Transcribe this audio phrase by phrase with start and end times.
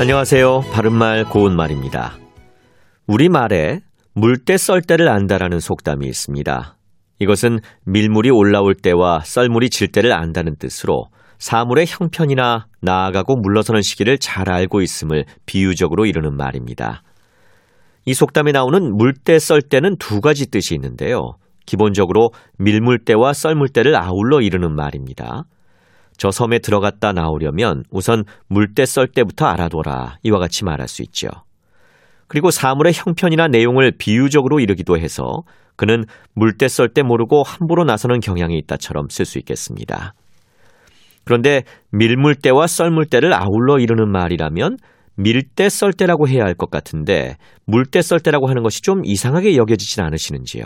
[0.00, 0.60] 안녕하세요.
[0.72, 2.16] 바른말 고운말입니다.
[3.08, 3.80] 우리말에
[4.14, 6.76] 물때 썰 때를 안다라는 속담이 있습니다.
[7.18, 11.06] 이것은 밀물이 올라올 때와 썰물이 질 때를 안다는 뜻으로
[11.38, 17.02] 사물의 형편이나 나아가고 물러서는 시기를 잘 알고 있음을 비유적으로 이루는 말입니다.
[18.04, 21.32] 이 속담에 나오는 물때 썰 때는 두 가지 뜻이 있는데요.
[21.66, 25.42] 기본적으로 밀물때와 썰물때를 아울러 이루는 말입니다.
[26.18, 30.18] 저 섬에 들어갔다 나오려면 우선 물때 썰 때부터 알아둬라.
[30.22, 31.28] 이와 같이 말할 수 있죠.
[32.26, 35.42] 그리고 사물의 형편이나 내용을 비유적으로 이르기도 해서
[35.76, 36.04] 그는
[36.34, 40.12] 물때 썰 때 모르고 함부로 나서는 경향이 있다처럼 쓸 수 있겠습니다.
[41.24, 44.76] 그런데 밀물때와 썰물때를 아울러 이루는 말이라면
[45.16, 50.64] 밀때 썰때라고 해야 할 것 같은데 물때 썰때라고 하는 것이 좀 이상하게 여겨지진 않으시는지요?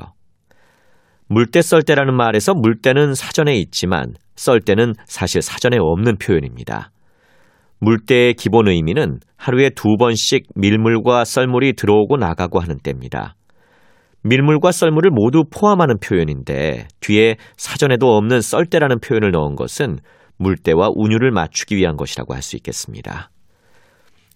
[1.32, 6.90] 물때 썰 때라는 말에서 물때는 사전에 있지만 썰 때는 사실 사전에 없는 표현입니다.
[7.80, 13.34] 물때의 기본 의미는 하루에 두 번씩 밀물과 썰물이 들어오고 나가고 하는 때입니다.
[14.24, 20.00] 밀물과 썰물을 모두 포함하는 표현인데 뒤에 사전에도 없는 썰때라는 표현을 넣은 것은
[20.36, 23.30] 물때와 운율을 맞추기 위한 것이라고 할 수 있겠습니다.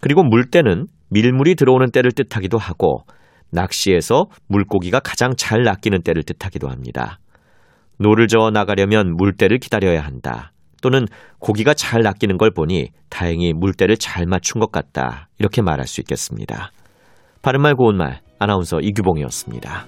[0.01, 3.05] 그리고 물때는 밀물이 들어오는 때를 뜻하기도 하고
[3.51, 7.19] 낚시에서 물고기가 가장 잘 낚이는 때를 뜻하기도 합니다.
[7.99, 10.53] 노를 저어 나가려면 물때를 기다려야 한다.
[10.83, 11.07] 또는
[11.39, 15.29] 고기가 잘 낚이는 걸 보니 다행히 물때를 잘 맞춘 것 같다.
[15.39, 16.71] 이렇게 말할 수 있겠습니다.
[17.43, 19.87] 바른말 고운말 아나운서 이규봉이었습니다.